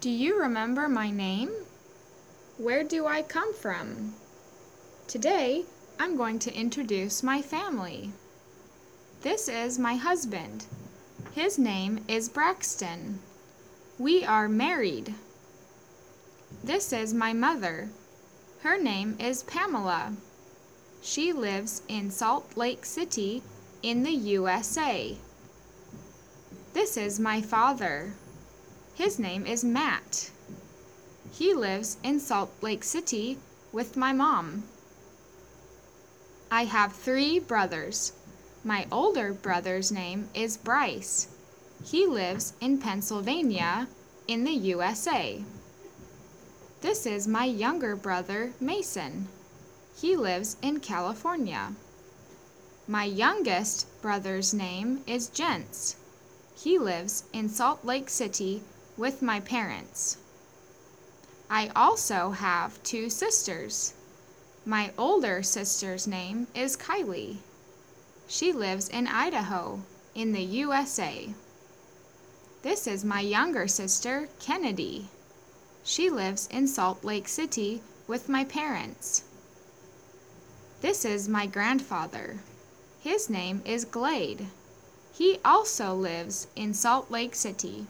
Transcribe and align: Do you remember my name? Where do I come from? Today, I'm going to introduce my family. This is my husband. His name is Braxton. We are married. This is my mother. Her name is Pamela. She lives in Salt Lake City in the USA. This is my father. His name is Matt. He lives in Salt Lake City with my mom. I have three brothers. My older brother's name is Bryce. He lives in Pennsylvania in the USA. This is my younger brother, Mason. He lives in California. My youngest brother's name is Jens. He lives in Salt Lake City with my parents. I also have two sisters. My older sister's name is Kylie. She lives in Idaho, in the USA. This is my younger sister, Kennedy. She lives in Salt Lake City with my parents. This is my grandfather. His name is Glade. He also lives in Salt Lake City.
Do 0.00 0.10
you 0.10 0.40
remember 0.40 0.88
my 0.88 1.10
name? 1.10 1.50
Where 2.56 2.84
do 2.84 3.08
I 3.08 3.20
come 3.20 3.52
from? 3.52 4.14
Today, 5.08 5.64
I'm 5.98 6.16
going 6.16 6.38
to 6.38 6.54
introduce 6.54 7.24
my 7.24 7.42
family. 7.42 8.12
This 9.22 9.48
is 9.48 9.76
my 9.76 9.96
husband. 9.96 10.66
His 11.32 11.58
name 11.58 12.04
is 12.06 12.28
Braxton. 12.28 13.18
We 13.98 14.24
are 14.24 14.48
married. 14.48 15.16
This 16.62 16.92
is 16.92 17.12
my 17.12 17.32
mother. 17.32 17.88
Her 18.60 18.78
name 18.78 19.16
is 19.18 19.42
Pamela. 19.42 20.12
She 21.02 21.32
lives 21.32 21.82
in 21.88 22.12
Salt 22.12 22.56
Lake 22.56 22.84
City 22.84 23.42
in 23.82 24.04
the 24.04 24.14
USA. 24.14 25.16
This 26.72 26.96
is 26.96 27.18
my 27.18 27.42
father. 27.42 28.12
His 28.98 29.16
name 29.16 29.46
is 29.46 29.62
Matt. 29.62 30.28
He 31.30 31.54
lives 31.54 31.98
in 32.02 32.18
Salt 32.18 32.50
Lake 32.60 32.82
City 32.82 33.38
with 33.70 33.96
my 33.96 34.12
mom. 34.12 34.64
I 36.50 36.64
have 36.64 36.94
three 36.94 37.38
brothers. 37.38 38.12
My 38.64 38.88
older 38.90 39.32
brother's 39.32 39.92
name 39.92 40.28
is 40.34 40.56
Bryce. 40.56 41.28
He 41.84 42.06
lives 42.06 42.54
in 42.60 42.78
Pennsylvania 42.78 43.86
in 44.26 44.42
the 44.42 44.50
USA. 44.74 45.44
This 46.80 47.06
is 47.06 47.28
my 47.28 47.44
younger 47.44 47.94
brother, 47.94 48.52
Mason. 48.58 49.28
He 49.96 50.16
lives 50.16 50.56
in 50.60 50.80
California. 50.80 51.72
My 52.88 53.04
youngest 53.04 53.86
brother's 54.02 54.52
name 54.52 55.04
is 55.06 55.28
Jens. 55.28 55.94
He 56.56 56.80
lives 56.80 57.22
in 57.32 57.48
Salt 57.48 57.84
Lake 57.84 58.10
City 58.10 58.60
with 58.98 59.22
my 59.22 59.38
parents. 59.40 60.18
I 61.48 61.70
also 61.74 62.30
have 62.32 62.82
two 62.82 63.08
sisters. 63.08 63.94
My 64.66 64.90
older 64.98 65.42
sister's 65.42 66.06
name 66.06 66.48
is 66.54 66.76
Kylie. 66.76 67.36
She 68.26 68.52
lives 68.52 68.88
in 68.88 69.06
Idaho, 69.06 69.80
in 70.14 70.32
the 70.32 70.42
USA. 70.42 71.32
This 72.62 72.86
is 72.86 73.04
my 73.04 73.20
younger 73.20 73.68
sister, 73.68 74.28
Kennedy. 74.40 75.08
She 75.84 76.10
lives 76.10 76.48
in 76.50 76.66
Salt 76.66 77.04
Lake 77.04 77.28
City 77.28 77.80
with 78.08 78.28
my 78.28 78.44
parents. 78.44 79.22
This 80.80 81.04
is 81.04 81.28
my 81.28 81.46
grandfather. 81.46 82.40
His 83.00 83.30
name 83.30 83.62
is 83.64 83.84
Glade. 83.84 84.48
He 85.12 85.38
also 85.44 85.94
lives 85.94 86.48
in 86.56 86.74
Salt 86.74 87.10
Lake 87.10 87.34
City. 87.34 87.86